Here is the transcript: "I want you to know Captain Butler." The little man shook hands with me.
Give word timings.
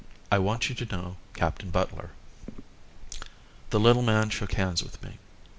"I 0.31 0.39
want 0.39 0.67
you 0.67 0.73
to 0.73 0.85
know 0.87 1.17
Captain 1.35 1.69
Butler." 1.69 2.09
The 3.69 3.79
little 3.79 4.01
man 4.01 4.31
shook 4.31 4.53
hands 4.53 4.81
with 4.81 5.03
me. 5.03 5.19